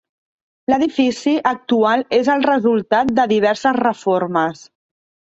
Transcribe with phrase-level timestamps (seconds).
[0.71, 4.65] L'edifici actual és el resultat de diverses reformes.